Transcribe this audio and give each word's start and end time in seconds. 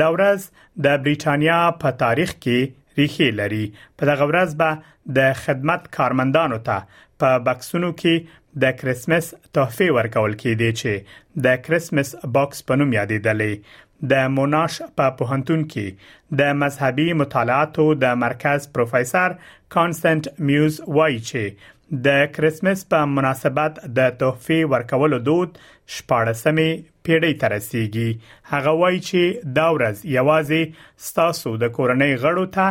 دا 0.00 0.08
ورځ 0.16 0.40
د 0.84 1.00
بریټانیا 1.04 1.60
په 1.82 1.96
تاریخ 2.04 2.32
کې 2.44 3.02
ریخي 3.02 3.28
لري 3.40 3.64
په 3.98 4.08
دغه 4.10 4.28
ورځ 4.32 4.58
به 4.60 5.16
د 5.20 5.32
خدمت 5.44 5.88
کارمندانو 5.96 6.60
ته 6.68 6.76
په 7.24 7.30
بکسونو 7.48 7.90
کې 8.02 8.36
د 8.66 8.76
کریسمس 8.82 9.30
تحفه 9.56 9.88
ورکول 9.98 10.36
کېدی 10.44 10.70
چې 10.82 11.42
د 11.46 11.56
کریسمس 11.66 12.14
باکس 12.38 12.64
په 12.70 12.80
نوم 12.82 12.94
یادېدلې 12.98 13.84
د 14.12 14.30
موناش 14.38 14.74
په 15.00 15.10
پوهنتون 15.18 15.62
کې 15.74 16.40
د 16.40 16.56
مذهبي 16.62 17.06
مطالعاتو 17.20 17.86
د 18.04 18.18
مرکز 18.24 18.68
پروفیسور 18.78 19.36
کانستانت 19.76 20.28
میوز 20.50 20.74
وایي 20.98 21.22
چې 21.30 21.72
د 22.06 22.22
کریسمس 22.34 22.80
په 22.92 23.08
مناسبت 23.16 23.76
د 23.96 24.14
تحفې 24.20 24.70
ورکولو 24.70 25.18
دود 25.26 25.58
14مې 25.96 26.82
پیړۍ 27.04 27.34
ته 27.42 27.50
رسیدي 27.52 28.06
هغه 28.52 28.72
وایي 28.80 28.98
چې 29.08 29.52
دا 29.58 29.66
ورځ 29.76 30.02
یوازې 30.14 30.62
ستاسو 31.10 31.52
د 31.64 31.70
کورنۍ 31.76 32.16
غړو 32.24 32.46
ته 32.56 32.66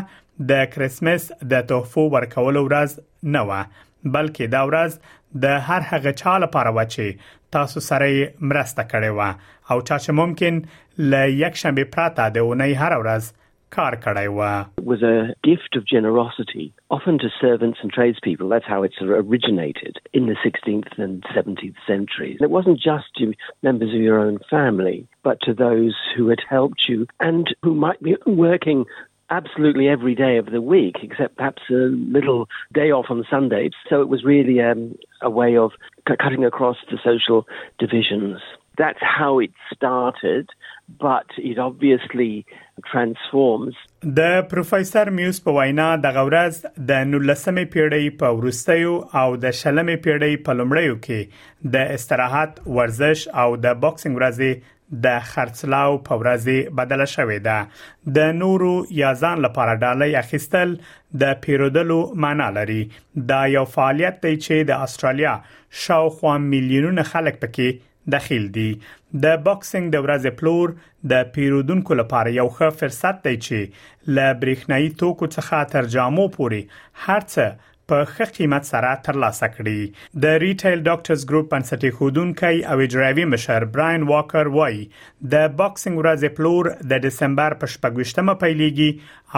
د 0.50 0.66
کریسمس 0.74 1.30
د 1.54 1.64
تحفو 1.72 2.06
ورکولو 2.18 2.66
ورځ 2.66 3.00
نه 3.36 3.44
و 3.48 3.64
بلکې 4.18 4.52
دا 4.58 4.66
ورځ 4.72 5.00
د 5.48 5.64
هر 5.70 5.88
هغه 5.94 6.16
چا 6.24 6.36
لپاره 6.48 6.76
و 6.76 6.82
چې 6.82 7.32
تاسو 7.58 7.86
سره 7.90 8.34
مرسته 8.52 8.88
کړې 8.92 9.12
و 9.18 9.72
او 9.72 9.82
چا 9.90 9.98
چې 10.04 10.20
ممکن 10.22 10.62
ل 11.14 11.40
یک 11.46 11.62
شنبه 11.64 11.84
پراته 11.98 12.30
د 12.38 12.48
اونۍ 12.50 12.80
هر 12.84 13.00
ورځ 13.06 13.34
It 13.78 14.86
was 14.86 15.04
a 15.04 15.36
gift 15.44 15.76
of 15.76 15.86
generosity 15.86 16.74
often 16.90 17.20
to 17.20 17.30
servants 17.42 17.80
and 17.82 17.92
tradespeople 17.92 18.48
that's 18.48 18.64
how 18.66 18.84
it 18.84 18.94
sort 18.98 19.12
of 19.12 19.28
originated 19.30 20.00
in 20.14 20.28
the 20.28 20.36
16th 20.46 20.98
and 20.98 21.22
17th 21.24 21.76
centuries 21.86 22.38
it 22.40 22.50
wasn't 22.50 22.80
just 22.80 23.08
to 23.18 23.34
members 23.64 23.90
of 23.94 24.00
your 24.00 24.18
own 24.18 24.40
family 24.50 25.08
but 25.24 25.42
to 25.42 25.54
those 25.54 25.94
who 26.16 26.30
had 26.30 26.40
helped 26.50 26.88
you 26.88 27.06
and 27.20 27.54
who 27.64 27.76
might 27.76 28.02
be 28.02 28.16
working 28.26 28.86
absolutely 29.30 29.90
every 29.90 30.14
day 30.14 30.38
of 30.38 30.46
the 30.52 30.62
week, 30.62 30.98
except 31.02 31.36
perhaps 31.36 31.64
a 31.72 31.74
little 31.74 32.48
day 32.72 32.92
off 32.92 33.08
on 33.10 33.26
Sundays. 33.28 33.72
So 33.90 34.00
it 34.04 34.08
was 34.08 34.24
really 34.24 34.62
um, 34.62 34.96
a 35.20 35.32
way 35.32 35.58
of 35.58 35.72
cutting 36.06 36.46
across 36.46 36.78
the 36.92 37.00
social 37.04 37.48
divisions. 37.80 38.40
That's 38.78 39.00
how 39.02 39.40
it 39.40 39.50
started. 39.74 40.50
but 40.88 41.26
it 41.38 41.58
obviously 41.60 42.46
transforms 42.92 43.74
د 44.20 44.34
پروفیسور 44.50 45.10
میوز 45.20 45.40
په 45.48 45.52
وینا 45.58 45.88
د 46.06 46.14
غورز 46.18 46.60
د 46.92 47.10
19مې 47.10 47.66
پیړۍ 47.76 48.12
په 48.22 48.36
ورستیو 48.40 48.92
او 49.22 49.26
د 49.46 49.56
20مې 49.60 49.98
پیړۍ 50.08 50.44
په 50.50 50.58
لومړیو 50.62 51.00
کې 51.08 51.74
د 51.76 51.92
استراحت 51.98 52.60
ورزش 52.80 53.26
او 53.44 53.48
د 53.66 53.80
باکسینګ 53.86 54.22
ورځې 54.22 54.74
د 55.08 55.26
خرڅلاو 55.32 55.96
په 56.08 56.20
ورځې 56.24 56.76
بدله 56.80 57.06
شوې 57.16 57.44
ده 57.48 58.14
د 58.20 58.36
نورو 58.44 58.74
یا 59.00 59.14
ځان 59.24 59.42
لپاره 59.48 59.80
ډالۍ 59.86 60.18
اخیستل 60.26 60.76
د 61.26 61.34
پیرودلو 61.46 61.98
معنا 62.26 62.50
لري 62.60 62.78
دا 63.34 63.40
یو 63.56 63.66
فعالیت 63.78 64.22
دی 64.26 64.34
چې 64.46 64.70
د 64.72 64.86
استرالیا 64.88 65.36
شاوخوا 65.86 66.38
میلیونونه 66.56 67.08
خلک 67.14 67.42
پکې 67.48 67.82
دخیل 68.14 68.46
دي 68.58 68.70
د 69.24 69.26
باکسینګ 69.46 69.86
د 69.94 69.98
ورځې 70.06 70.30
پلور 70.40 70.68
د 71.12 71.30
پیرودونکو 71.34 71.94
لپاره 72.02 72.38
یو 72.40 72.50
ښه 72.56 72.68
فرصت 72.80 73.16
دی 73.26 73.36
چې 73.46 73.58
ل 74.16 74.18
برېښنایی 74.42 74.90
توکو 75.00 75.26
څخه 75.36 75.58
تر 75.74 75.84
جامو 75.96 76.26
پورې 76.38 76.62
هرڅه 77.06 77.46
په 77.92 77.98
ښه 78.14 78.26
قیمت 78.38 78.64
سره 78.74 78.92
ترلاسه 79.08 79.48
کړي 79.56 79.82
د 80.24 80.36
ریټیل 80.44 80.80
ډاکټرز 80.90 81.24
ګروپ 81.32 81.48
پنځتي 81.54 81.90
خودونکي 81.98 82.56
او 82.72 82.78
اجرایوي 82.86 83.26
مشر 83.34 83.66
براین 83.76 84.06
واکر 84.12 84.48
وای 84.58 84.80
د 85.34 85.44
باکسینګ 85.60 86.00
ورځ 86.02 86.22
پلور 86.38 86.70
د 86.92 87.04
دسمبر 87.08 87.56
په 87.64 87.72
شپږشتمه 87.74 88.36
پیلېږي 88.44 88.90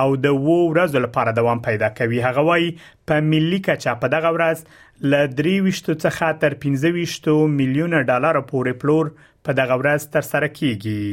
او 0.02 0.08
د 0.28 0.38
وو 0.46 0.58
ورځ 0.74 0.92
لپاره 1.08 1.34
دوام 1.40 1.64
پیدا 1.68 1.90
کوي 2.00 2.20
هغه 2.28 2.46
وای 2.52 2.70
په 3.12 3.26
ملي 3.34 3.60
کچه 3.70 3.98
په 4.06 4.12
دغه 4.16 4.32
ورځ 4.38 4.64
ل 5.12 5.36
درې 5.40 5.56
وشتو 5.68 5.94
څخه 6.06 6.40
تر 6.46 6.58
15 6.68 6.96
وشتو 7.00 7.36
میلیونه 7.58 8.02
ډالر 8.12 8.40
پورې 8.54 8.80
پلور 8.86 9.12
په 9.50 9.58
دغه 9.62 9.80
ورځ 9.84 10.08
تر 10.16 10.30
سره 10.34 10.54
کیږي 10.60 11.06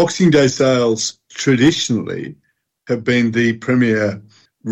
Boxing 0.00 0.30
Day 0.34 0.44
sales 0.58 1.06
traditionally 1.44 2.26
have 2.90 3.00
been 3.12 3.32
the 3.38 3.46
premier 3.64 4.04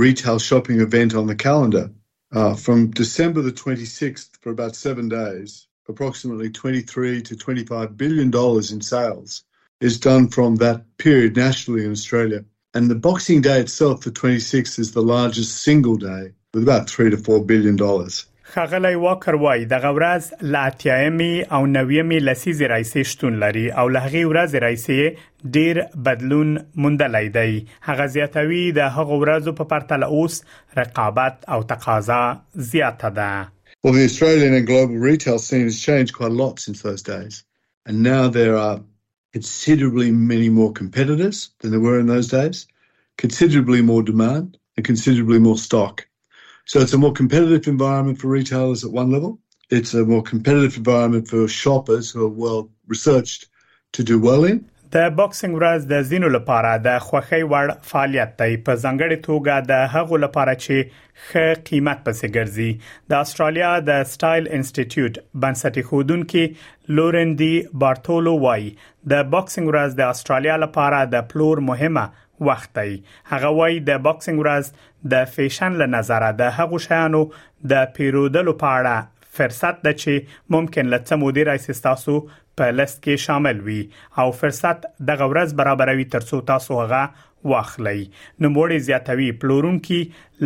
retail 0.05 0.39
shopping 0.49 0.79
event 0.85 1.17
on 1.21 1.27
the 1.31 1.35
calendar. 1.47 1.85
uh, 2.33 2.55
from 2.55 2.91
December 2.91 3.43
the 3.43 3.53
26th 3.53 4.37
for 4.41 4.51
about 4.51 4.77
seven 4.77 5.09
days, 5.09 5.67
approximately 5.89 6.51
23 6.51 7.23
to 7.23 7.37
25 7.37 7.97
billion 7.97 8.31
dollars 8.31 8.71
in 8.71 8.81
sales 8.81 9.45
is 9.81 9.99
done 9.99 10.29
from 10.29 10.57
that 10.57 10.85
period 10.99 11.37
nationally 11.37 11.85
in 11.85 11.93
Australia. 11.93 12.45
And 12.75 12.89
the 12.91 12.95
Boxing 12.95 13.41
Day 13.41 13.61
itself, 13.61 14.03
the 14.03 14.11
26th, 14.11 14.79
is 14.79 14.93
the 14.93 15.03
largest 15.03 15.63
single 15.63 15.97
day 15.97 16.33
with 16.53 16.63
about 16.65 16.89
three 16.89 17.11
to 17.11 17.17
four 17.17 17.43
billion 17.45 17.77
dollars. 17.77 18.27
خغلی 18.55 18.95
واکر 19.05 19.35
وای 19.43 19.61
د 19.73 19.75
غوراز 19.85 20.25
لاتیامي 20.55 21.35
او 21.55 21.63
نویمي 21.77 22.19
لسیز 22.29 22.59
رئیسې 22.73 23.01
شتون 23.11 23.35
لري 23.45 23.67
او 23.81 23.87
له 23.97 24.03
غي 24.13 24.25
ورځ 24.31 24.51
رئیسې 24.67 25.01
ډیر 25.57 25.75
بدلون 26.07 26.49
موندلای 26.83 27.27
دی 27.39 27.53
هغه 27.89 28.07
زیاتوي 28.15 28.65
د 28.79 28.81
هغه 28.97 29.15
ورځو 29.23 29.51
په 29.59 29.65
پرتله 29.73 30.07
اوس 30.17 30.35
رقابت 30.81 31.37
او 31.53 31.59
تقاضا 31.73 32.25
زیاته 32.73 33.11
ده 33.21 33.33
Well, 33.85 33.97
the 33.99 34.07
Australian 34.11 34.53
and 34.59 34.67
global 34.73 34.97
retail 35.11 35.39
scene 35.47 35.65
has 35.71 35.79
changed 35.89 36.13
quite 36.19 36.33
a 36.35 36.39
lot 36.43 36.55
since 36.65 36.79
those 36.87 37.03
days. 37.15 37.35
And 37.89 37.97
now 38.15 38.25
there 38.39 38.57
are 38.67 38.79
considerably 39.37 40.11
many 40.33 40.51
more 40.59 40.73
competitors 40.81 41.37
than 41.61 41.69
there 41.73 41.85
were 41.89 41.99
in 42.05 42.09
those 42.15 42.29
days, 42.39 42.57
considerably 43.25 43.81
more 43.93 44.03
demand, 44.13 44.47
and 44.75 44.83
considerably 44.93 45.41
more 45.49 45.59
stock. 45.69 45.95
So 46.65 46.81
it's 46.81 46.93
a 46.93 46.99
more 46.99 47.13
competitive 47.13 47.67
environment 47.71 48.19
for 48.19 48.29
retailers 48.29 48.85
at 48.85 48.93
one 48.93 49.11
level. 49.11 49.39
It's 49.71 49.95
a 49.95 50.05
more 50.05 50.23
competitive 50.23 50.77
environment 50.79 51.29
for 51.29 51.47
shoppers 51.49 52.11
who 52.11 52.27
are 52.27 52.29
well 52.29 52.71
researched 52.89 53.47
to 53.93 54.05
do 54.11 54.19
well 54.29 54.45
in. 54.53 54.67
د 54.97 55.01
باکسنګ 55.19 55.53
ورځ 55.57 55.81
د 55.91 56.01
زینو 56.11 56.29
لپاره 56.37 56.71
د 56.85 56.97
خوخي 57.03 57.39
وړ 57.51 57.75
فعالیت 57.91 58.31
دی 58.41 58.55
په 58.69 58.83
ځنګړې 58.85 59.19
توګه 59.27 59.57
د 59.67 59.93
هغو 59.93 60.17
لپاره 60.23 60.55
چې 60.63 60.95
ښه 61.27 61.61
قیمت 61.69 62.01
پسې 62.09 62.33
ګرځي 62.37 62.71
د 63.13 63.23
استرالیا 63.27 63.69
د 63.91 64.03
سټایل 64.15 64.49
انسټیټیوټ 64.59 65.21
بنسټي 65.45 65.85
خودونکو 65.91 66.43
لورن 67.01 67.37
دی 67.43 67.53
بارټولو 67.85 68.33
وای 68.47 68.67
د 69.15 69.31
باکسنګ 69.37 69.73
ورځ 69.73 69.95
د 70.01 70.11
استرالیا 70.15 70.57
لپاره 70.65 71.05
د 71.15 71.23
پلور 71.31 71.63
مهمه 71.71 72.05
وخت 72.41 72.79
دی 72.79 73.05
هغه 73.31 73.49
وای 73.59 73.75
د 73.89 73.91
باکسینګ 74.07 74.39
ورځ 74.45 74.73
د 75.13 75.25
فیشن 75.35 75.73
له 75.81 75.87
نظره 75.97 76.29
د 76.43 76.53
هغو 76.59 76.79
شیانو 76.89 77.23
د 77.73 77.89
پیرودلو 77.99 78.55
په 78.63 78.77
اړه 78.83 79.33
فرصت 79.39 79.83
ده 79.87 79.93
چې 80.03 80.39
ممکن 80.57 80.91
لڅ 80.95 81.19
مدیر 81.25 81.51
ایسستاسو 81.55 82.15
په 82.61 82.71
لست 82.79 83.03
کې 83.03 83.25
شامل 83.25 83.61
وي 83.67 83.81
او 84.23 84.27
فرصت 84.43 84.87
د 85.11 85.19
غوړز 85.23 85.55
برابروي 85.61 86.07
ترڅو 86.15 86.41
تاسو 86.53 86.81
هغه 86.83 87.03
واخلي 87.53 88.01
نو 88.15 88.49
موړي 88.55 88.79
زیاتوي 88.89 89.29
پلورونکي 89.45 90.01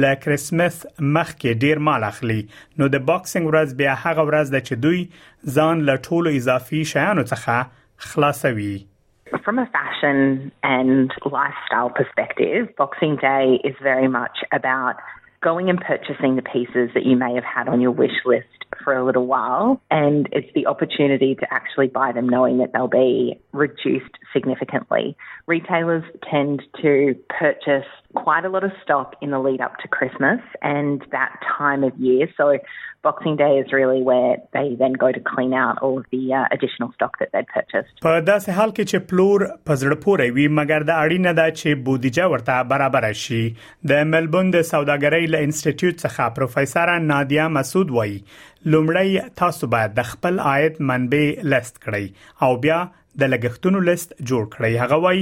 ل 0.05 0.11
کریسمس 0.27 0.77
مخکې 1.01 1.61
ډیر 1.67 1.83
مال 1.91 2.09
اخلي 2.13 2.39
نو 2.41 2.91
د 2.97 3.07
باکسینګ 3.13 3.53
ورځ 3.53 3.79
بیا 3.83 3.95
هغه 4.05 4.27
ورځ 4.33 4.57
ده 4.57 4.67
چې 4.71 4.83
دوی 4.87 5.55
ځان 5.59 5.85
له 5.91 6.03
ټولو 6.09 6.37
اضافي 6.43 6.85
شیانو 6.95 7.27
څخه 7.33 8.11
خلاصوي 8.13 8.75
from 9.45 9.59
a 9.59 9.67
fashion 9.67 10.51
and 10.63 11.11
lifestyle 11.31 11.91
perspective, 11.91 12.69
Boxing 12.77 13.17
Day 13.17 13.61
is 13.63 13.75
very 13.83 14.09
much 14.09 14.39
about 14.53 14.95
going 15.43 15.69
and 15.69 15.79
purchasing 15.79 16.37
the 16.37 16.43
pieces 16.43 16.89
that 16.95 17.05
you 17.05 17.17
may 17.17 17.35
have 17.35 17.45
had 17.45 17.69
on 17.69 17.79
your 17.79 17.91
wish 17.91 18.17
list 18.25 18.47
for 18.83 18.95
a 18.97 19.05
little 19.05 19.27
while. 19.27 19.79
And 19.91 20.27
it's 20.33 20.49
the 20.55 20.67
opportunity 20.67 21.35
to 21.35 21.47
actually 21.53 21.89
buy 21.89 22.13
them 22.13 22.27
knowing 22.27 22.59
that 22.59 22.73
they'll 22.73 22.89
be 22.89 23.39
reduced 23.53 24.17
significantly. 24.33 25.17
Retailers 25.47 26.05
tend 26.31 26.63
to 26.81 27.15
purchase 27.39 27.85
quite 28.15 28.45
a 28.45 28.49
lot 28.49 28.65
of 28.65 28.73
stock 28.83 29.15
in 29.21 29.31
the 29.31 29.39
lead 29.47 29.61
up 29.61 29.75
to 29.83 29.87
Christmas 29.89 30.41
and 30.63 31.05
that 31.11 31.33
time 31.59 31.85
of 31.85 31.93
year. 31.99 32.27
So 32.37 32.45
Boxing 33.03 33.37
Day 33.37 33.55
is 33.63 33.73
really 33.73 34.03
where 34.03 34.37
they 34.55 34.77
then 34.83 34.95
go 35.05 35.13
to 35.13 35.21
clean 35.21 35.53
out 35.55 35.79
all 35.83 35.99
of 35.99 36.07
the 36.11 36.25
uh, 36.33 36.45
additional 36.55 36.91
stock 36.97 37.19
that 37.21 37.29
they'd 37.33 37.51
purchased. 37.59 37.95
په 38.07 38.15
داسې 38.31 38.49
حال 38.61 38.73
کې 38.77 38.85
چې 38.91 39.05
پلور 39.11 39.39
په 39.69 39.81
زړه 39.83 39.97
پورې 40.05 40.37
وي 40.39 40.47
مګر 40.61 40.87
د 40.91 40.97
اړینه 41.05 41.33
ده 41.41 41.47
چې 41.61 41.85
بودیجه 41.89 42.31
ورته 42.35 42.71
برابر 42.73 43.09
شي 43.27 43.43
د 43.93 44.09
ملبون 44.15 44.51
د 44.57 44.65
سوداګرۍ 44.71 45.33
له 45.37 45.47
انسټیټیوټ 45.47 46.03
څخه 46.07 46.35
پروفیسور 46.41 46.99
نادیا 47.13 47.47
مسعود 47.61 47.93
وایي 48.01 48.19
لومړی 48.73 49.39
تاسو 49.45 49.73
باید 49.79 49.99
د 50.03 50.11
خپل 50.15 50.43
عاید 50.53 50.83
منبع 50.93 51.25
لست 51.55 51.83
کړئ 51.87 52.45
او 52.49 52.53
بیا 52.67 52.81
د 53.21 53.23
لګښتونو 53.33 53.79
لیست 53.89 54.09
جوړ 54.29 54.45
کړی 54.55 54.73
هغه 54.83 54.97
وای 55.05 55.19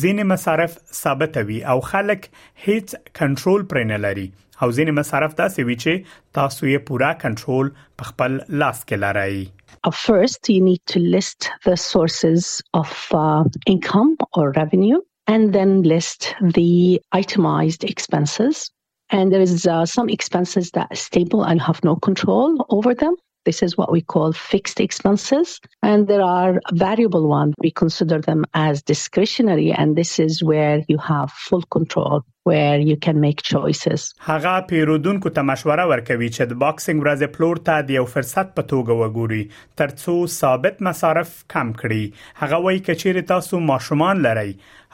زین 0.00 0.18
مصارف 0.32 0.72
ثابت 1.02 1.34
وي 1.48 1.58
او 1.72 1.78
خلک 1.92 2.20
هیڅ 2.66 2.88
کنټرول 3.20 3.60
پرې 3.70 3.84
نه 3.92 3.98
لري 4.04 4.28
او 4.62 4.68
زین 4.76 4.88
مصارف 5.00 5.32
تاسو 5.40 5.58
وی 5.68 5.76
چې 5.84 5.92
تاسو 6.38 6.60
یې 6.72 6.78
پورا 6.88 7.10
کنټرول 7.24 7.66
په 7.98 8.02
خپل 8.10 8.30
لاس 8.60 8.78
کې 8.88 8.96
لرئ 9.06 9.36
First, 10.08 10.40
you 10.54 10.60
need 10.70 10.82
to 10.92 10.98
list 11.14 11.40
the 11.68 11.76
sources 11.92 12.42
of 12.82 12.90
uh, 13.24 13.44
income 13.74 14.10
or 14.38 14.44
revenue 14.60 14.98
and 15.34 15.42
then 15.56 15.70
list 15.94 16.20
the 16.58 16.70
itemized 17.20 17.82
expenses. 17.92 18.56
And 19.16 19.26
there 19.32 19.40
is 19.48 19.54
uh, 19.66 19.80
some 19.96 20.08
expenses 20.16 20.66
that 20.76 20.92
are 20.94 21.00
stable 21.08 21.42
and 21.50 21.60
have 21.68 21.80
no 21.90 21.94
control 22.08 22.50
over 22.78 22.92
them. 23.02 23.14
This 23.44 23.60
is 23.66 23.76
what 23.78 23.90
we 23.90 24.00
call 24.14 24.32
fixed 24.32 24.78
expenses. 24.80 25.60
And 25.82 26.06
there 26.06 26.22
are 26.22 26.60
variable 26.72 27.26
ones. 27.26 27.54
We 27.58 27.70
consider 27.72 28.18
them 28.20 28.44
as 28.54 28.82
discretionary. 28.82 29.72
And 29.72 29.96
this 29.96 30.18
is 30.20 30.44
where 30.44 30.82
you 30.88 30.98
have 30.98 31.30
full 31.32 31.62
control 31.62 32.22
where 32.44 32.78
you 32.78 32.96
can 32.96 33.20
make 33.22 33.40
choices. 33.42 34.12
هغه 34.20 34.60
پیرودونکو 34.60 35.28
ته 35.30 35.42
مشوره 35.42 35.84
ورکوي 35.90 36.28
چې 36.28 36.52
د 36.52 36.58
باکسینګ 36.62 37.02
ورځې 37.02 37.36
پلور 37.36 37.60
ته 37.68 37.84
د 37.90 37.94
یو 37.96 38.04
فرصت 38.14 38.50
په 38.56 38.66
توګه 38.72 38.96
وګوري 39.00 39.42
ترڅو 39.82 40.14
ثابت 40.36 40.82
مصارف 40.88 41.36
کم 41.54 41.72
کړي. 41.82 42.08
هغه 42.40 42.60
وایي 42.64 42.80
چې 42.80 43.02
چیرې 43.04 43.30
تاسو 43.32 43.60
ماشومان 43.68 44.24
لرئ، 44.26 44.50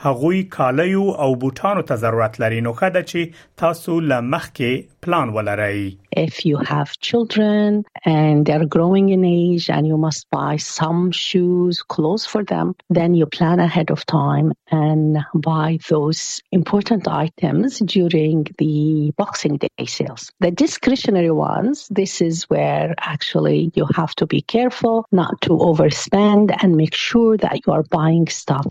هغوی 0.06 0.42
کالیو 0.58 1.06
او 1.06 1.30
بوټانو 1.46 1.86
ته 1.92 2.02
ضرورت 2.04 2.38
لري 2.44 2.60
نو 2.68 2.74
خدای 2.82 3.08
چې 3.12 3.56
تاسو 3.64 3.98
لمخ 4.12 4.50
کې 4.52 4.94
پلان 5.06 5.34
ولرئ. 5.38 5.80
if 6.18 6.44
you 6.44 6.56
have 6.58 6.98
children 6.98 7.84
and 8.04 8.44
they're 8.46 8.66
growing 8.66 9.08
in 9.10 9.24
age 9.24 9.70
and 9.70 9.86
you 9.86 9.96
must 9.96 10.26
buy 10.30 10.56
some 10.56 11.12
shoes, 11.12 11.80
clothes 11.82 12.26
for 12.26 12.42
them, 12.44 12.74
then 12.90 13.14
you 13.14 13.24
plan 13.26 13.60
ahead 13.60 13.90
of 13.90 14.04
time 14.06 14.52
and 14.72 15.18
buy 15.36 15.78
those 15.88 16.40
important 16.50 17.06
items 17.06 17.78
during 17.80 18.46
the 18.58 19.12
Boxing 19.16 19.58
Day 19.58 19.68
sales. 19.86 20.32
The 20.40 20.50
discretionary 20.50 21.30
ones, 21.30 21.86
this 21.90 22.20
is 22.20 22.42
where 22.44 22.94
actually 22.98 23.70
you 23.74 23.86
have 23.94 24.14
to 24.16 24.26
be 24.26 24.42
careful 24.42 25.06
not 25.12 25.40
to 25.42 25.50
overspend 25.50 26.54
and 26.62 26.76
make 26.76 26.94
sure 26.94 27.36
that 27.36 27.60
you 27.66 27.72
are 27.72 27.84
buying 27.84 28.26
stuff 28.28 28.66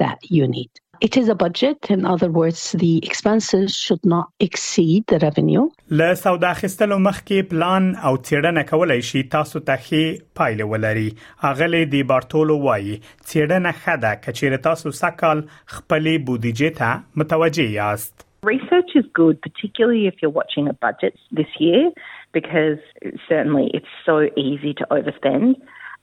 that 0.00 0.18
you 0.28 0.48
need. 0.48 0.70
It 1.00 1.16
is 1.16 1.28
a 1.28 1.34
budget. 1.36 1.86
In 1.90 2.04
other 2.04 2.28
words, 2.28 2.72
the 2.72 2.98
expenses 3.06 3.72
should 3.76 4.04
not 4.14 4.26
exceed 4.40 5.04
the 5.06 5.18
revenue. 5.28 5.68
له 5.90 6.14
سودا 6.22 6.50
اخیستلو 6.50 6.98
مخکې 7.04 7.42
پلان 7.52 7.86
او 7.94 8.16
څېړنه 8.16 8.62
کولای 8.70 9.02
شي 9.10 9.22
تاسو 9.34 9.60
ته 9.68 9.76
ښه 9.84 10.40
پایله 10.40 10.64
ولري. 10.72 11.06
اغلی 11.52 11.84
دی 11.94 12.02
بارټولو 12.14 12.56
وایي 12.66 12.96
څېړنه 13.04 13.84
خده 13.84 14.12
کچېر 14.26 14.56
تاسو 14.66 14.94
سکل 15.04 15.44
خپلې 15.76 16.26
بودیجې 16.30 16.76
ته 16.82 17.24
متوجه 17.24 17.70
یاست. 17.78 18.26
Research 18.52 18.96
is 19.04 19.08
good, 19.22 19.40
particularly 19.50 20.04
if 20.12 20.16
you're 20.22 20.36
watching 20.42 20.66
a 20.74 20.76
budget 20.86 21.24
this 21.42 21.56
year, 21.66 21.84
because 22.38 22.78
certainly 23.32 23.66
it's 23.80 23.96
so 24.12 24.18
easy 24.48 24.74
to 24.82 24.86
overspend. 25.00 25.54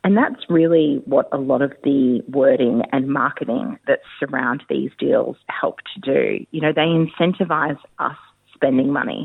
And 0.06 0.16
that's 0.16 0.44
really 0.50 1.02
what 1.06 1.28
a 1.32 1.38
lot 1.38 1.64
of 1.64 1.72
the 1.84 2.22
wording 2.32 2.84
and 2.92 3.08
marketing 3.08 3.80
that 3.88 4.02
surround 4.20 4.62
these 4.70 4.92
deals 5.00 5.36
help 5.50 5.78
to 5.96 6.00
do. 6.00 6.46
You 6.52 6.62
know, 6.62 6.72
they 6.72 6.88
incentivize 7.04 7.80
us 7.98 8.20
spending 8.56 8.92
money. 9.00 9.22